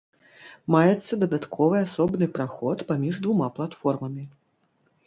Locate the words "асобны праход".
1.85-2.77